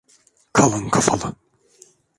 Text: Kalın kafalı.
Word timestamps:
Kalın 0.53 0.89
kafalı. 0.89 1.35